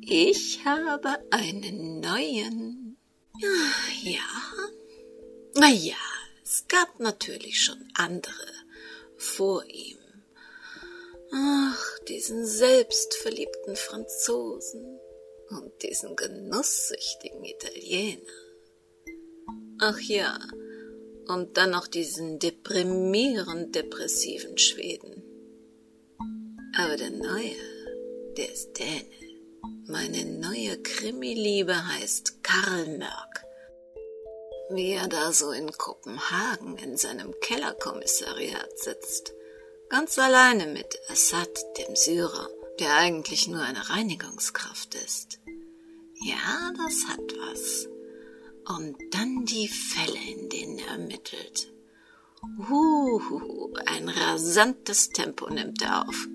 [0.00, 2.96] Ich habe einen neuen.
[4.02, 4.20] Ja.
[5.54, 5.94] Na ja,
[6.44, 8.32] es gab natürlich schon andere
[9.16, 9.98] vor ihm.
[11.32, 15.00] Ach, diesen selbstverliebten Franzosen
[15.50, 18.22] und diesen genusssüchtigen Italiener.
[19.80, 20.38] Ach ja,
[21.26, 25.25] und dann noch diesen deprimierend depressiven Schweden.
[26.78, 27.56] Aber der Neue,
[28.36, 29.06] der ist Däne.
[29.86, 33.44] Meine neue Krimi-Liebe heißt Karl Mörk.
[34.68, 39.32] Wie er da so in Kopenhagen in seinem Kellerkommissariat sitzt.
[39.88, 41.48] Ganz alleine mit Assad,
[41.78, 45.38] dem Syrer, der eigentlich nur eine Reinigungskraft ist.
[46.24, 47.88] Ja, das hat was.
[48.76, 51.72] Und dann die Fälle, in denen er ermittelt.
[52.68, 56.28] Huhu, ein rasantes Tempo nimmt er auf.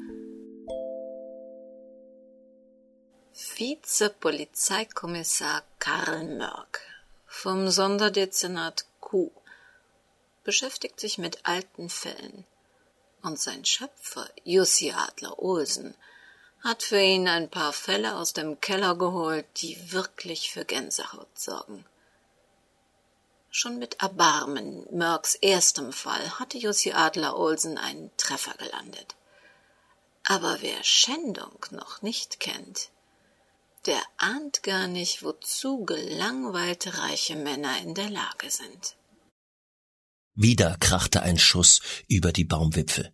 [3.33, 6.81] Vizepolizeikommissar Karl Mörk
[7.25, 9.31] vom Sonderdezernat Q
[10.43, 12.45] beschäftigt sich mit alten Fällen
[13.21, 15.95] und sein Schöpfer Jussi Adler Olsen
[16.61, 21.85] hat für ihn ein paar Fälle aus dem Keller geholt, die wirklich für Gänsehaut sorgen.
[23.49, 29.15] Schon mit Erbarmen Mörks erstem Fall hatte Jussi Adler Olsen einen Treffer gelandet.
[30.25, 32.91] Aber wer Schändung noch nicht kennt,
[33.85, 38.95] der ahnt gar nicht, wozu gelangweilte reiche Männer in der Lage sind.
[40.33, 43.11] Wieder krachte ein Schuss über die Baumwipfel.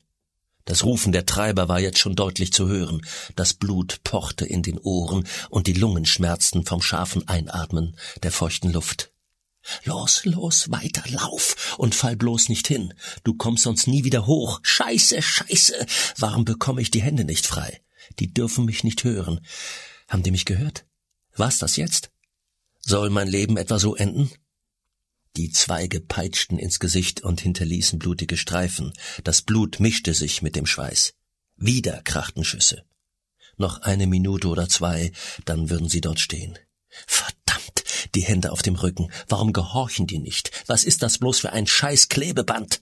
[0.66, 4.78] Das Rufen der Treiber war jetzt schon deutlich zu hören, das Blut pochte in den
[4.78, 9.12] Ohren und die Lungen schmerzten vom scharfen Einatmen der feuchten Luft.
[9.84, 12.94] Los, los, weiter, lauf und fall bloß nicht hin.
[13.24, 14.60] Du kommst sonst nie wieder hoch.
[14.64, 15.86] Scheiße, scheiße.
[16.18, 17.82] Warum bekomme ich die Hände nicht frei?
[18.20, 19.42] Die dürfen mich nicht hören.
[20.08, 20.86] Haben die mich gehört?
[21.36, 22.12] Was das jetzt?
[22.80, 24.32] Soll mein Leben etwa so enden?
[25.36, 28.94] Die Zweige peitschten ins Gesicht und hinterließen blutige Streifen.
[29.24, 31.14] Das Blut mischte sich mit dem Schweiß.
[31.58, 32.86] Wieder krachten Schüsse.
[33.58, 35.12] Noch eine Minute oder zwei,
[35.46, 36.58] dann würden sie dort stehen.
[37.06, 37.84] Verdammt,
[38.16, 39.12] die Hände auf dem Rücken.
[39.28, 40.52] Warum gehorchen die nicht?
[40.68, 42.82] Was ist das bloß für ein scheiß Klebeband?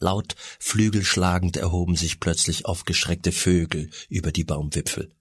[0.00, 5.14] Laut flügelschlagend erhoben sich plötzlich aufgeschreckte Vögel über die Baumwipfel.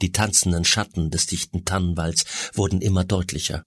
[0.00, 2.24] Die tanzenden Schatten des dichten Tannenwalds
[2.54, 3.64] wurden immer deutlicher.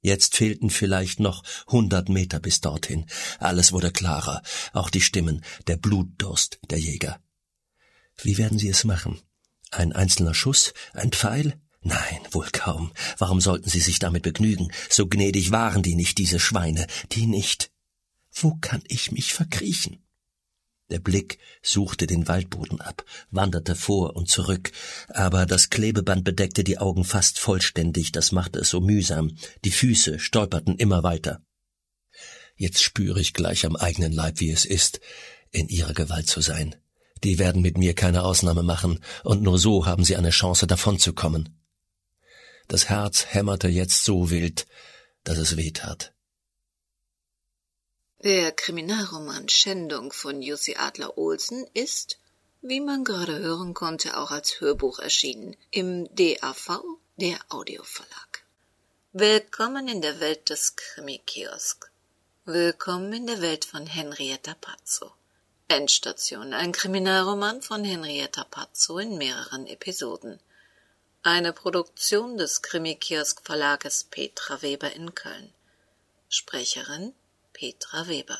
[0.00, 3.06] Jetzt fehlten vielleicht noch hundert Meter bis dorthin.
[3.38, 4.42] Alles wurde klarer,
[4.74, 7.18] auch die Stimmen, der Blutdurst der Jäger.
[8.22, 9.20] Wie werden sie es machen?
[9.70, 10.74] Ein einzelner Schuss?
[10.92, 11.58] Ein Pfeil?
[11.80, 12.92] Nein, wohl kaum.
[13.18, 14.70] Warum sollten sie sich damit begnügen?
[14.90, 17.70] So gnädig waren die nicht, diese Schweine, die nicht.
[18.30, 20.03] Wo kann ich mich verkriechen?
[20.90, 24.70] Der Blick suchte den Waldboden ab, wanderte vor und zurück,
[25.08, 29.34] aber das Klebeband bedeckte die Augen fast vollständig, das machte es so mühsam,
[29.64, 31.40] die Füße stolperten immer weiter.
[32.56, 35.00] Jetzt spüre ich gleich am eigenen Leib, wie es ist,
[35.50, 36.76] in ihrer Gewalt zu sein.
[37.24, 41.60] Die werden mit mir keine Ausnahme machen, und nur so haben sie eine Chance davonzukommen.
[42.68, 44.66] Das Herz hämmerte jetzt so wild,
[45.24, 46.13] dass es weh tat.
[48.24, 52.16] Der Kriminalroman Schändung von Jussi Adler Olsen ist,
[52.62, 56.80] wie man gerade hören konnte, auch als Hörbuch erschienen im DAV,
[57.16, 58.44] der Audioverlag.
[59.12, 61.90] Willkommen in der Welt des Krimi-Kiosk.
[62.46, 65.12] Willkommen in der Welt von Henrietta Pazzo.
[65.68, 70.40] Endstation, ein Kriminalroman von Henrietta Pazzo in mehreren Episoden.
[71.22, 75.52] Eine Produktion des Krimi-Kiosk Verlages Petra Weber in Köln.
[76.30, 77.12] Sprecherin
[77.54, 78.38] Petra Weber.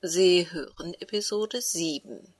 [0.00, 2.32] Sie hören Episode 7.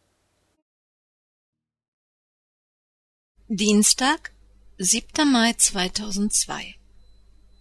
[3.49, 4.33] Dienstag,
[4.79, 5.31] 7.
[5.31, 6.77] Mai 2002.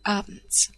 [0.04, 0.72] Abends.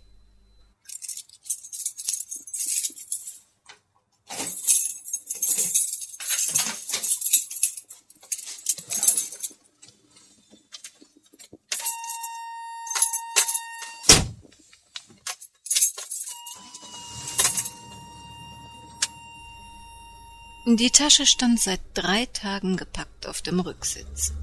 [20.68, 24.34] Die Tasche stand seit drei Tagen gepackt auf dem Rücksitz.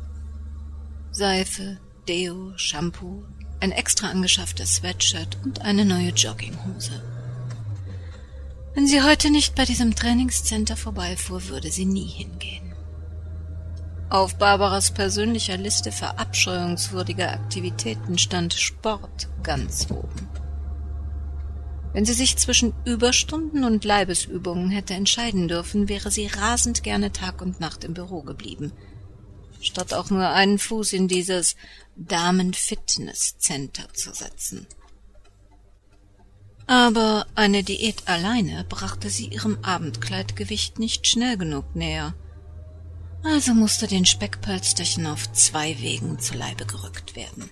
[1.10, 3.24] Seife, Deo, Shampoo,
[3.58, 7.02] ein extra angeschafftes Sweatshirt und eine neue Jogginghose.
[8.72, 12.72] Wenn sie heute nicht bei diesem Trainingscenter vorbeifuhr, würde sie nie hingehen.
[14.08, 20.28] Auf Barbaras persönlicher Liste verabscheuungswürdiger Aktivitäten stand Sport ganz oben.
[21.92, 27.42] Wenn sie sich zwischen Überstunden und Leibesübungen hätte entscheiden dürfen, wäre sie rasend gerne Tag
[27.42, 28.72] und Nacht im Büro geblieben,
[29.60, 31.54] statt auch nur einen Fuß in dieses
[31.96, 34.66] Damen-Fitness-Center zu setzen.
[36.66, 42.14] Aber eine Diät alleine brachte sie ihrem Abendkleidgewicht nicht schnell genug näher.
[43.24, 47.50] Also musste den Speckpölsterchen auf zwei Wegen zu Leibe gerückt werden.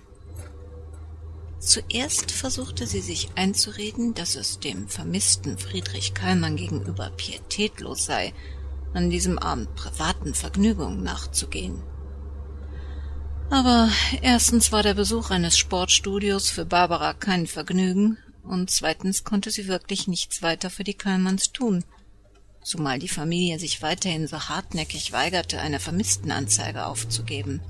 [1.61, 8.33] Zuerst versuchte sie sich einzureden, dass es dem vermissten Friedrich Kallmann gegenüber pietätlos sei,
[8.95, 11.83] an diesem Abend privaten Vergnügungen nachzugehen.
[13.51, 13.89] Aber
[14.23, 20.07] erstens war der Besuch eines Sportstudios für Barbara kein Vergnügen, und zweitens konnte sie wirklich
[20.07, 21.83] nichts weiter für die Kallmanns tun,
[22.63, 27.61] zumal die Familie sich weiterhin so hartnäckig weigerte, eine Vermisstenanzeige aufzugeben.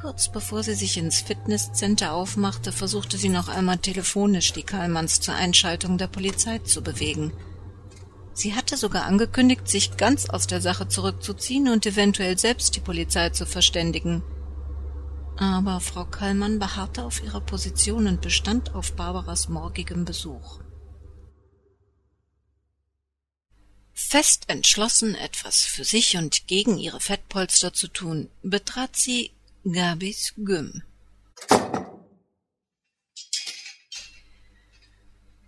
[0.00, 5.34] Kurz bevor sie sich ins Fitnesscenter aufmachte, versuchte sie noch einmal telefonisch die Kallmanns zur
[5.34, 7.34] Einschaltung der Polizei zu bewegen.
[8.32, 13.28] Sie hatte sogar angekündigt, sich ganz aus der Sache zurückzuziehen und eventuell selbst die Polizei
[13.28, 14.22] zu verständigen.
[15.36, 20.60] Aber Frau Kallmann beharrte auf ihrer Position und bestand auf Barbaras morgigem Besuch.
[23.92, 29.32] Fest entschlossen, etwas für sich und gegen ihre Fettpolster zu tun, betrat sie
[29.64, 30.82] Gabis Gym.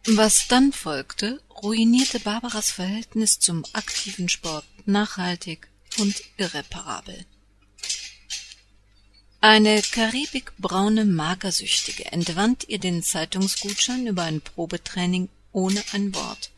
[0.05, 7.25] Was dann folgte, ruinierte Barbaras Verhältnis zum aktiven Sport nachhaltig und irreparabel.
[9.41, 16.51] Eine karibikbraune Magersüchtige entwand ihr den Zeitungsgutschein über ein Probetraining ohne ein Wort,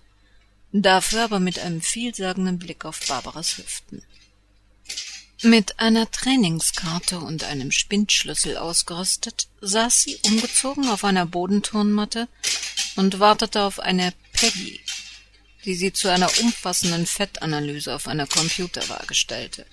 [0.73, 4.03] dafür aber mit einem vielsagenden Blick auf Barbaras Hüften.
[5.45, 12.29] Mit einer Trainingskarte und einem Spindschlüssel ausgerüstet, saß sie umgezogen auf einer Bodenturnmatte
[12.97, 14.81] und wartete auf eine Peggy,
[15.67, 19.67] die sie zu einer umfassenden Fettanalyse auf einer Computerwaage stellte.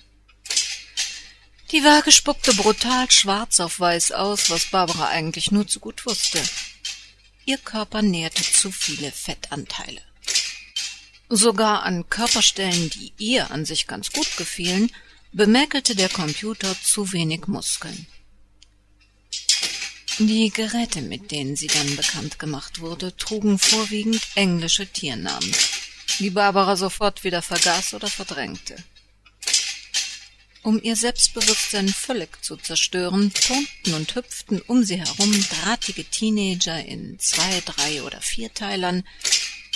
[1.70, 6.42] Die Waage spuckte brutal schwarz auf weiß aus, was Barbara eigentlich nur zu gut wusste.
[7.46, 10.02] Ihr Körper nährte zu viele Fettanteile.
[11.30, 14.92] Sogar an Körperstellen, die ihr an sich ganz gut gefielen,
[15.32, 18.06] bemäkelte der Computer zu wenig Muskeln.
[20.18, 25.54] Die Geräte, mit denen sie dann bekannt gemacht wurde, trugen vorwiegend englische Tiernamen,
[26.18, 28.76] die Barbara sofort wieder vergaß oder verdrängte.
[30.62, 37.18] Um ihr Selbstbewusstsein völlig zu zerstören, turnten und hüpften um sie herum drahtige Teenager in
[37.18, 39.02] zwei, drei oder vierteilern,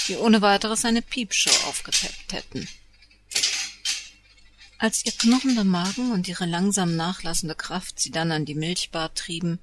[0.06, 2.68] die ohne weiteres eine Piepshow aufgepeppt hätten.
[4.78, 9.58] Als ihr knurrender Magen und ihre langsam nachlassende Kraft sie dann an die Milchbar trieben,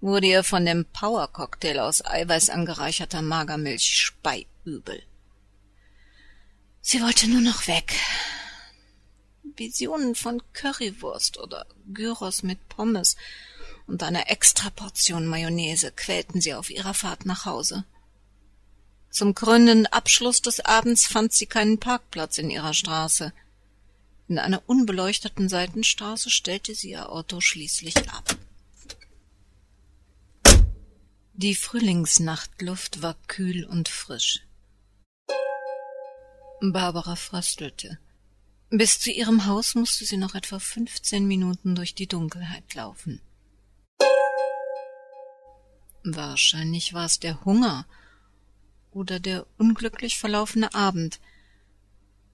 [0.00, 5.02] wurde ihr von dem Power-Cocktail aus Eiweiß angereicherter Magermilch speiübel.
[6.80, 7.94] Sie wollte nur noch weg.
[9.56, 13.16] Visionen von Currywurst oder Gyros mit Pommes
[13.86, 17.84] und einer Extraportion Mayonnaise quälten sie auf ihrer Fahrt nach Hause.
[19.10, 23.32] Zum krönenden Abschluss des Abends fand sie keinen Parkplatz in ihrer Straße–
[24.28, 28.36] in einer unbeleuchteten Seitenstraße stellte sie ihr Auto schließlich ab.
[31.34, 34.40] Die Frühlingsnachtluft war kühl und frisch.
[36.62, 37.98] Barbara fröstelte.
[38.70, 43.20] Bis zu ihrem Haus musste sie noch etwa fünfzehn Minuten durch die Dunkelheit laufen.
[46.02, 47.86] Wahrscheinlich war es der Hunger
[48.90, 51.20] oder der unglücklich verlaufene Abend,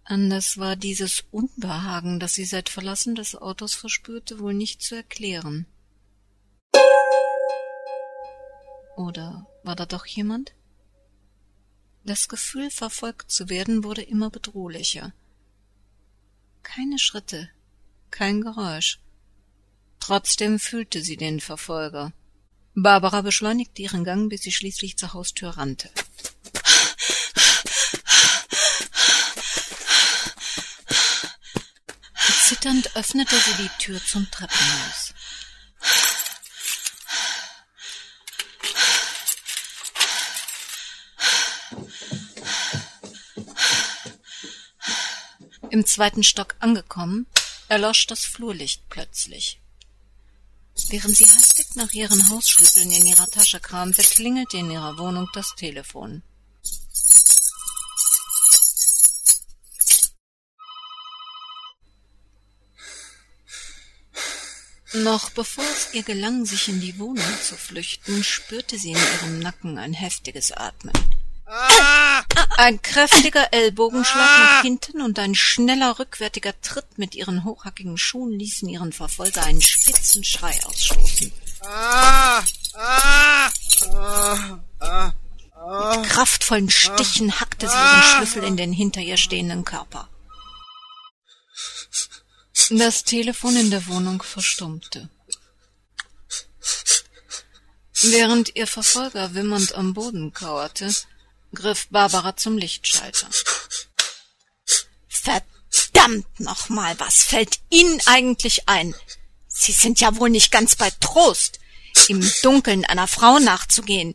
[0.04, 5.66] Anders war dieses Unbehagen, das sie seit Verlassen des Autos verspürte, wohl nicht zu erklären.
[8.96, 10.52] Oder war da doch jemand?
[12.04, 15.12] Das Gefühl, verfolgt zu werden, wurde immer bedrohlicher.
[16.64, 17.48] Keine Schritte,
[18.10, 18.98] kein Geräusch.
[20.00, 22.12] Trotzdem fühlte sie den Verfolger.
[22.74, 25.90] Barbara beschleunigte ihren Gang, bis sie schließlich zur Haustür rannte.
[32.62, 35.14] Zitternd öffnete sie die Tür zum Treppenhaus.
[45.70, 47.26] Im zweiten Stock angekommen,
[47.66, 49.60] erlosch das Flurlicht plötzlich.
[50.88, 55.56] Während sie hastig nach ihren Hausschlüsseln in ihrer Tasche kramte, klingelte in ihrer Wohnung das
[55.56, 56.22] Telefon.
[64.94, 69.38] Noch bevor es ihr gelang, sich in die Wohnung zu flüchten, spürte sie in ihrem
[69.38, 70.92] Nacken ein heftiges Atmen.
[72.56, 78.68] Ein kräftiger Ellbogenschlag nach hinten und ein schneller rückwärtiger Tritt mit ihren hochhackigen Schuhen ließen
[78.68, 81.32] ihren Verfolger einen spitzen Schrei ausstoßen.
[85.90, 90.08] Mit kraftvollen Stichen hackte sie ihren Schlüssel in den hinter ihr stehenden Körper.
[92.74, 95.10] Das Telefon in der Wohnung verstummte.
[98.00, 100.90] Während ihr Verfolger wimmernd am Boden kauerte,
[101.54, 103.28] griff Barbara zum Lichtschalter.
[105.06, 108.94] Verdammt nochmal, was fällt Ihnen eigentlich ein?
[109.48, 111.60] Sie sind ja wohl nicht ganz bei Trost,
[112.08, 114.14] im Dunkeln einer Frau nachzugehen.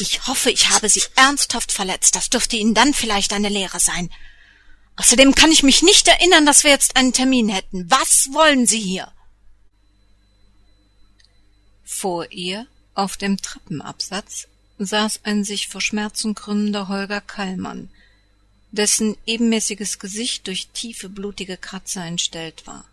[0.00, 2.16] Ich hoffe, ich habe Sie ernsthaft verletzt.
[2.16, 4.10] Das dürfte Ihnen dann vielleicht eine Lehre sein.
[4.98, 7.88] Außerdem kann ich mich nicht erinnern, dass wir jetzt einen Termin hätten.
[7.88, 9.12] Was wollen Sie hier?
[11.84, 17.90] Vor ihr, auf dem Treppenabsatz, saß ein sich vor Schmerzen krümmender Holger Kallmann,
[18.72, 22.84] dessen ebenmäßiges Gesicht durch tiefe blutige Kratzer entstellt war.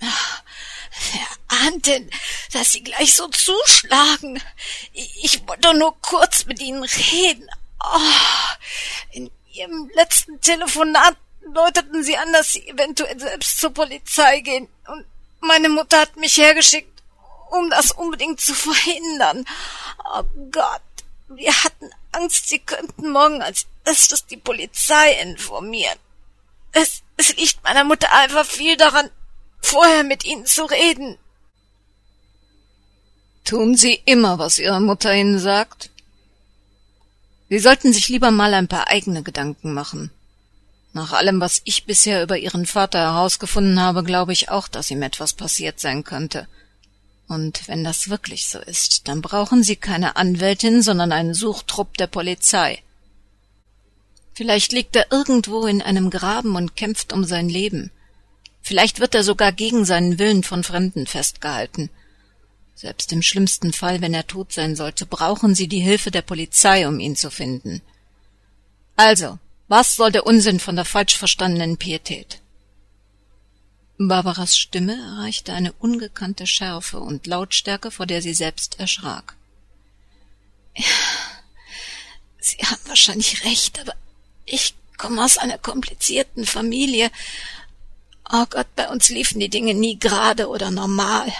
[0.00, 2.10] Wer ahnt denn,
[2.52, 4.42] dass Sie gleich so zuschlagen?
[4.94, 7.48] Ich wollte nur kurz mit Ihnen reden.
[7.80, 11.16] Oh, Ihrem letzten Telefonat
[11.52, 14.68] deuteten Sie an, dass Sie eventuell selbst zur Polizei gehen.
[14.86, 15.04] Und
[15.40, 17.02] meine Mutter hat mich hergeschickt,
[17.50, 19.44] um das unbedingt zu verhindern.
[20.14, 20.82] Oh Gott,
[21.28, 25.98] wir hatten Angst, Sie könnten morgen als erstes die Polizei informieren.
[26.72, 29.10] Es, es liegt meiner Mutter einfach viel daran,
[29.60, 31.18] vorher mit Ihnen zu reden.
[33.44, 35.90] Tun Sie immer, was Ihre Mutter Ihnen sagt?
[37.52, 40.10] Sie sollten sich lieber mal ein paar eigene Gedanken machen.
[40.94, 45.02] Nach allem, was ich bisher über Ihren Vater herausgefunden habe, glaube ich auch, dass ihm
[45.02, 46.48] etwas passiert sein könnte.
[47.28, 52.06] Und wenn das wirklich so ist, dann brauchen Sie keine Anwältin, sondern einen Suchtrupp der
[52.06, 52.82] Polizei.
[54.32, 57.90] Vielleicht liegt er irgendwo in einem Graben und kämpft um sein Leben.
[58.62, 61.90] Vielleicht wird er sogar gegen seinen Willen von Fremden festgehalten.
[62.74, 66.88] Selbst im schlimmsten Fall, wenn er tot sein sollte, brauchen Sie die Hilfe der Polizei,
[66.88, 67.82] um ihn zu finden.
[68.96, 69.38] Also,
[69.68, 72.40] was soll der Unsinn von der falsch verstandenen Pietät?
[73.98, 79.36] Barbaras Stimme erreichte eine ungekannte Schärfe und Lautstärke, vor der sie selbst erschrak.
[80.76, 80.84] Ja,
[82.40, 83.94] sie haben wahrscheinlich recht, aber
[84.44, 87.10] ich komme aus einer komplizierten Familie.
[88.32, 91.32] Oh Gott, bei uns liefen die Dinge nie gerade oder normal.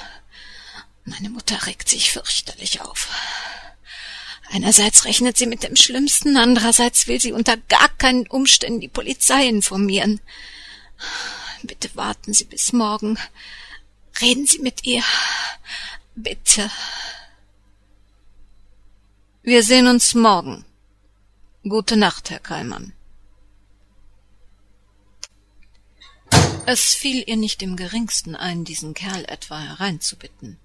[1.05, 3.09] Meine Mutter regt sich fürchterlich auf.
[4.51, 9.47] Einerseits rechnet sie mit dem Schlimmsten, andererseits will sie unter gar keinen Umständen die Polizei
[9.47, 10.21] informieren.
[11.63, 13.19] Bitte warten Sie bis morgen.
[14.21, 15.03] Reden Sie mit ihr.
[16.15, 16.71] Bitte.
[19.43, 20.65] Wir sehen uns morgen.
[21.63, 22.93] Gute Nacht, Herr Kallmann.
[26.67, 30.59] Es fiel ihr nicht im geringsten ein, diesen Kerl etwa hereinzubitten.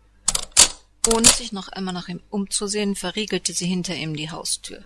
[1.13, 4.83] Ohne sich noch einmal nach ihm umzusehen, verriegelte sie hinter ihm die Haustür.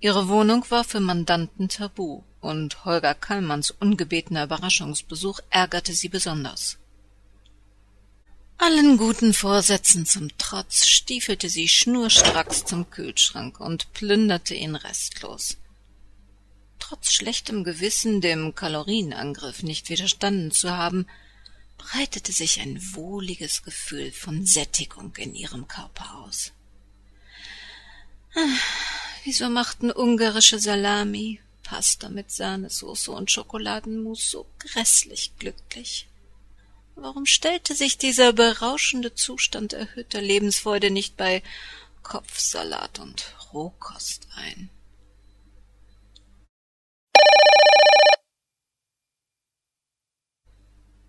[0.00, 6.76] Ihre Wohnung war für Mandanten tabu, und Holger Kallmanns ungebetener Überraschungsbesuch ärgerte sie besonders.
[8.58, 15.56] Allen guten Vorsätzen zum Trotz stiefelte sie schnurstracks zum Kühlschrank und plünderte ihn restlos.
[16.78, 21.06] Trotz schlechtem Gewissen dem Kalorienangriff nicht widerstanden zu haben,
[21.90, 26.52] breitete sich ein wohliges Gefühl von Sättigung in ihrem Körper aus.
[28.34, 28.58] Ah,
[29.24, 36.08] wieso machten ungarische Salami, Pasta mit Sahnesoße und Schokoladenmus so grässlich glücklich?
[36.96, 41.42] Warum stellte sich dieser berauschende Zustand erhöhter Lebensfreude nicht bei
[42.02, 44.70] Kopfsalat und Rohkost ein?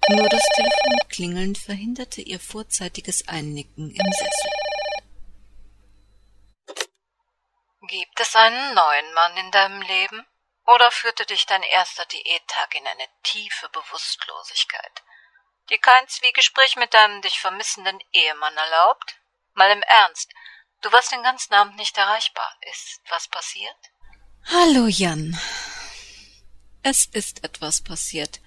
[0.08, 4.52] Nur das Telefonklingeln verhinderte ihr vorzeitiges Einnicken im Sessel.
[7.88, 10.26] Gibt es einen neuen Mann in deinem Leben?
[10.68, 15.04] Oder führte dich dein erster Diättag in eine tiefe Bewusstlosigkeit,
[15.70, 19.16] die kein Zwiegespräch mit deinem dich vermissenden Ehemann erlaubt?
[19.54, 20.32] Mal im Ernst,
[20.82, 22.56] du warst den ganzen Abend nicht erreichbar.
[22.72, 23.76] Ist was passiert?
[24.52, 25.40] Hallo, Jan.
[26.84, 28.40] Es ist etwas passiert.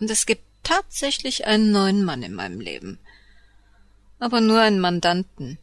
[0.00, 2.98] Und es gibt tatsächlich einen neuen Mann in meinem Leben.
[4.18, 5.58] Aber nur einen Mandanten,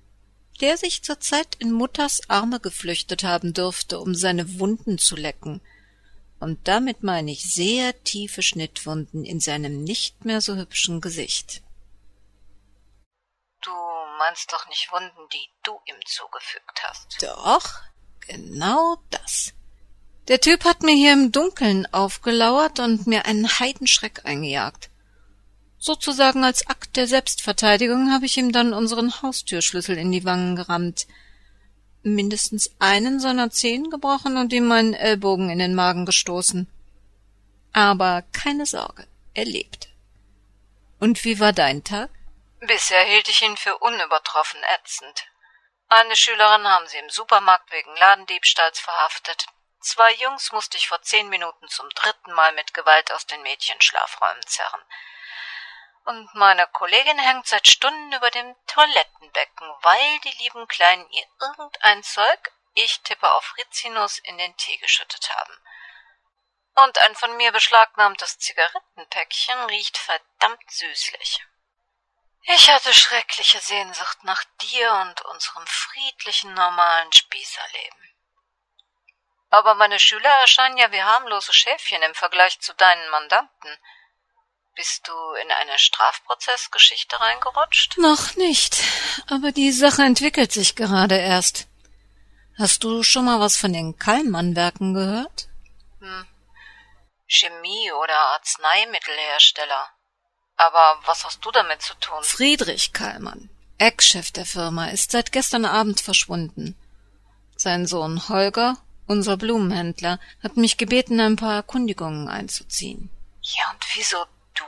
[0.62, 5.62] der sich zurzeit in Mutters Arme geflüchtet haben dürfte, um seine Wunden zu lecken
[6.40, 11.62] Und damit meine ich sehr tiefe Schnittwunden in seinem nicht mehr so hübschen Gesicht.
[13.62, 13.72] Du
[14.20, 17.22] meinst doch nicht Wunden, die du ihm zugefügt hast.
[17.22, 17.82] Doch,
[18.22, 19.54] genau das.
[20.30, 24.90] Der Typ hat mir hier im Dunkeln aufgelauert und mir einen Heidenschreck eingejagt.
[25.86, 31.08] Sozusagen als Akt der Selbstverteidigung habe ich ihm dann unseren Haustürschlüssel in die Wangen gerammt,
[32.04, 36.72] mindestens einen seiner Zehen gebrochen und ihm meinen Ellbogen in den Magen gestoßen.
[37.74, 39.90] Aber keine Sorge, er lebt.
[41.02, 42.10] Und wie war dein Tag?
[42.62, 45.26] Bisher hielt ich ihn für unübertroffen ätzend.
[45.90, 49.48] Eine Schülerin haben sie im Supermarkt wegen Ladendiebstahls verhaftet.
[49.82, 54.48] Zwei Jungs musste ich vor zehn Minuten zum dritten Mal mit Gewalt aus den Mädchenschlafräumen
[54.48, 54.82] zerren.
[56.06, 62.04] Und meine Kollegin hängt seit Stunden über dem Toilettenbecken, weil die lieben Kleinen ihr irgendein
[62.04, 65.58] Zeug, ich tippe auf Rizinus, in den Tee geschüttet haben.
[66.76, 71.46] Und ein von mir beschlagnahmtes Zigarettenpäckchen riecht verdammt süßlich.
[72.46, 78.16] Ich hatte schreckliche Sehnsucht nach dir und unserem friedlichen, normalen Spießerleben.
[79.50, 83.80] Aber meine Schüler erscheinen ja wie harmlose Schäfchen im Vergleich zu deinen Mandanten.
[84.76, 85.14] Bist du
[85.44, 87.98] in eine Strafprozessgeschichte reingerutscht?
[88.00, 88.82] Noch nicht,
[89.28, 91.68] aber die Sache entwickelt sich gerade erst.
[92.58, 95.48] Hast du schon mal was von den Kallmann-Werken gehört?
[96.00, 96.26] Hm.
[97.28, 99.90] Chemie- oder Arzneimittelhersteller.
[100.56, 102.24] Aber was hast du damit zu tun?
[102.24, 106.76] Friedrich Kallmann, Ex-Chef der Firma, ist seit gestern Abend verschwunden.
[107.56, 113.12] Sein Sohn Holger, unser Blumenhändler, hat mich gebeten, ein paar Erkundigungen einzuziehen.
[113.42, 114.66] Ja, und wieso du?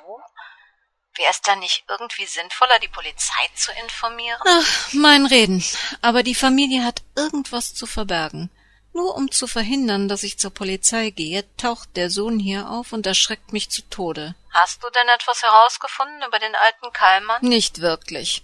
[1.18, 4.42] Wäre es dann nicht irgendwie sinnvoller, die Polizei zu informieren?
[4.46, 5.64] Ach, mein Reden.
[6.02, 8.50] Aber die Familie hat irgendwas zu verbergen.
[8.92, 13.06] Nur um zu verhindern, dass ich zur Polizei gehe, taucht der Sohn hier auf und
[13.06, 14.36] erschreckt mich zu Tode.
[14.52, 17.42] Hast du denn etwas herausgefunden über den alten Kallmann?
[17.42, 18.44] Nicht wirklich.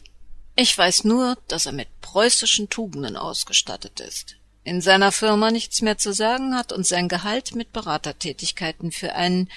[0.56, 5.98] Ich weiß nur, dass er mit preußischen Tugenden ausgestattet ist, in seiner Firma nichts mehr
[5.98, 9.52] zu sagen hat und sein Gehalt mit Beratertätigkeiten für einen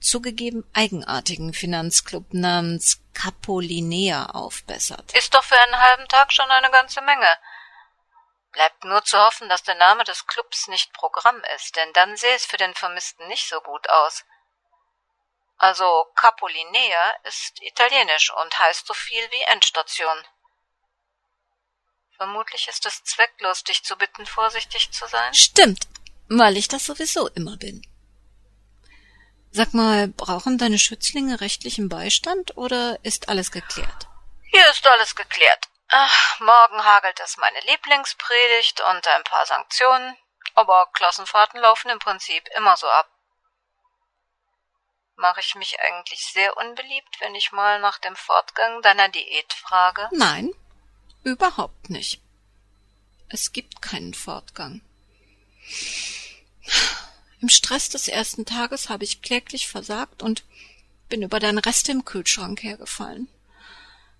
[0.00, 5.12] zugegeben eigenartigen Finanzclub namens Capolinea aufbessert.
[5.14, 7.38] Ist doch für einen halben Tag schon eine ganze Menge.
[8.52, 12.34] Bleibt nur zu hoffen, dass der Name des Clubs nicht Programm ist, denn dann sähe
[12.34, 14.24] es für den Vermissten nicht so gut aus.
[15.58, 20.24] Also Capolinea ist italienisch und heißt so viel wie Endstation.
[22.18, 25.32] Vermutlich ist es zwecklos, dich zu bitten, vorsichtig zu sein.
[25.32, 25.86] Stimmt,
[26.28, 27.80] weil ich das sowieso immer bin.
[29.52, 34.08] Sag mal, brauchen deine Schützlinge rechtlichen Beistand oder ist alles geklärt?
[34.50, 35.68] Hier ist alles geklärt.
[35.90, 40.16] Ach, morgen hagelt es meine Lieblingspredigt und ein paar Sanktionen,
[40.54, 43.08] aber Klassenfahrten laufen im Prinzip immer so ab.
[45.14, 50.08] Mache ich mich eigentlich sehr unbeliebt, wenn ich mal nach dem Fortgang deiner Diät frage?
[50.12, 50.52] Nein,
[51.24, 52.20] überhaupt nicht.
[53.28, 54.80] Es gibt keinen Fortgang.
[57.40, 60.44] Im Stress des ersten Tages habe ich kläglich versagt und
[61.08, 63.28] bin über deine Reste im Kühlschrank hergefallen.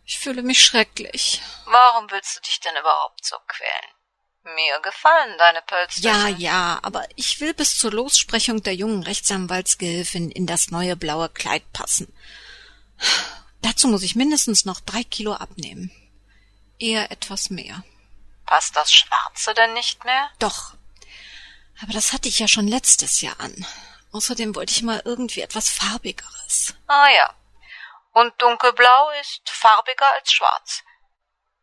[0.04, 1.42] Ich fühle mich schrecklich.
[1.66, 4.54] Warum willst du dich denn überhaupt so quälen?
[4.54, 6.00] Mir gefallen deine Pölster.
[6.00, 11.28] Ja, ja, aber ich will bis zur Lossprechung der jungen Rechtsanwaltsgehilfin in das neue blaue
[11.28, 12.10] Kleid passen.
[13.60, 15.90] Dazu muss ich mindestens noch drei Kilo abnehmen.
[16.78, 17.82] Eher etwas mehr.
[18.46, 20.30] Passt das Schwarze denn nicht mehr?
[20.38, 20.74] Doch.
[21.82, 23.66] Aber das hatte ich ja schon letztes Jahr an.
[24.12, 26.74] Außerdem wollte ich mal irgendwie etwas Farbigeres.
[26.86, 27.34] Ah ja.
[28.12, 30.82] Und dunkelblau ist farbiger als schwarz.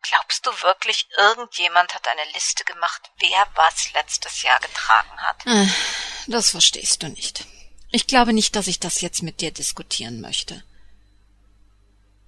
[0.01, 5.45] Glaubst du wirklich, irgendjemand hat eine Liste gemacht, wer was letztes Jahr getragen hat?
[5.47, 5.67] Äh,
[6.27, 7.45] das verstehst du nicht.
[7.91, 10.63] Ich glaube nicht, dass ich das jetzt mit dir diskutieren möchte.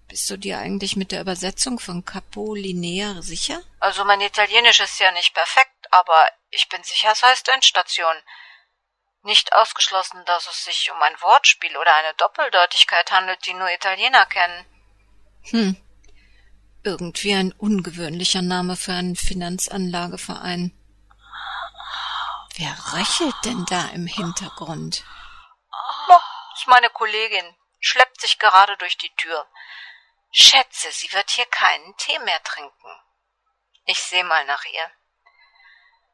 [0.07, 3.61] Bist du dir eigentlich mit der Übersetzung von Capo Linea sicher?
[3.79, 8.15] Also mein Italienisch ist ja nicht perfekt, aber ich bin sicher, es heißt Endstation.
[9.23, 14.25] Nicht ausgeschlossen, dass es sich um ein Wortspiel oder eine Doppeldeutigkeit handelt, die nur Italiener
[14.27, 14.65] kennen.
[15.49, 15.77] Hm.
[16.83, 20.71] Irgendwie ein ungewöhnlicher Name für einen Finanzanlageverein.
[22.55, 25.03] Wer röchelt denn da im Hintergrund?
[26.09, 26.15] Oh,
[26.55, 27.55] ist meine Kollegin.
[27.79, 29.45] Schleppt sich gerade durch die Tür.
[30.31, 32.91] Schätze, sie wird hier keinen Tee mehr trinken.
[33.85, 34.91] Ich seh mal nach ihr.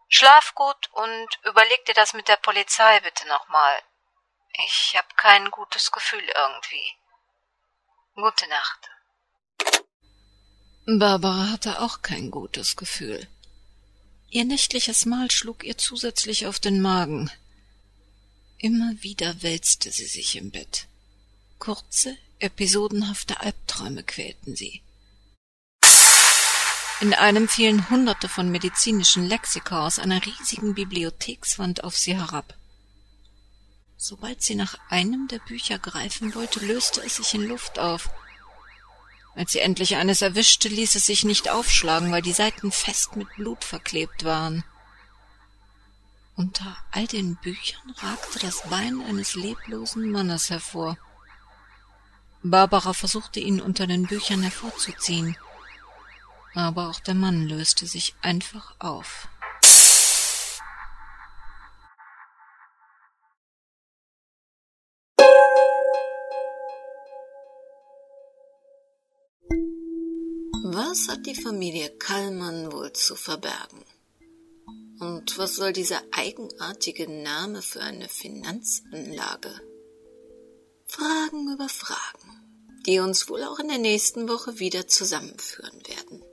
[0.08, 3.82] Schlaf gut und überleg dir das mit der Polizei bitte nochmal.
[4.66, 6.98] Ich hab kein gutes Gefühl irgendwie.
[8.14, 8.90] Gute Nacht.
[10.86, 13.28] Barbara hatte auch kein gutes Gefühl.
[14.30, 17.32] Ihr nächtliches Mahl schlug ihr zusätzlich auf den Magen.
[18.60, 20.88] Immer wieder wälzte sie sich im Bett.
[21.64, 24.82] Kurze, episodenhafte Albträume quälten sie.
[27.00, 32.54] In einem fielen Hunderte von medizinischen Lexika aus einer riesigen Bibliothekswand auf sie herab.
[33.96, 38.10] Sobald sie nach einem der Bücher greifen wollte, löste es sich in Luft auf.
[39.34, 43.34] Als sie endlich eines erwischte, ließ es sich nicht aufschlagen, weil die Seiten fest mit
[43.38, 44.66] Blut verklebt waren.
[46.36, 50.98] Unter all den Büchern ragte das Bein eines leblosen Mannes hervor.
[52.46, 55.38] Barbara versuchte ihn unter den Büchern hervorzuziehen,
[56.54, 59.30] aber auch der Mann löste sich einfach auf.
[70.66, 73.86] Was hat die Familie Kallmann wohl zu verbergen?
[75.00, 79.73] Und was soll dieser eigenartige Name für eine Finanzanlage?
[80.94, 82.30] Fragen über Fragen,
[82.86, 86.24] die uns wohl auch in der nächsten Woche wieder zusammenführen werden.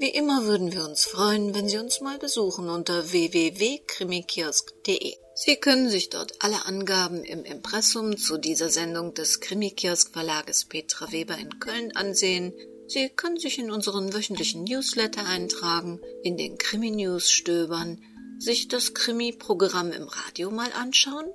[0.00, 5.14] Wie immer würden wir uns freuen, wenn Sie uns mal besuchen unter www.krimikiosk.de.
[5.34, 11.12] Sie können sich dort alle Angaben im Impressum zu dieser Sendung des Krimikiosk Verlages Petra
[11.12, 12.52] Weber in Köln ansehen
[12.88, 18.02] Sie können sich in unseren wöchentlichen Newsletter eintragen, in den Krimi-News stöbern,
[18.38, 21.32] sich das Krimi-Programm im Radio mal anschauen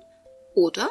[0.54, 0.88] oder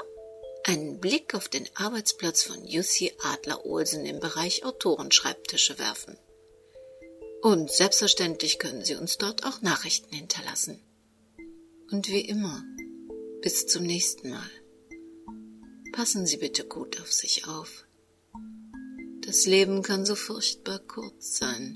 [0.68, 6.18] einen Blick auf den Arbeitsplatz von Jussi Adler-Olsen im Bereich Autorenschreibtische werfen.
[7.42, 10.84] Und selbstverständlich können Sie uns dort auch Nachrichten hinterlassen.
[11.90, 12.64] Und wie immer,
[13.42, 14.50] bis zum nächsten Mal.
[15.94, 17.86] Passen Sie bitte gut auf sich auf.
[19.22, 21.76] Das Leben kann so furchtbar kurz sein.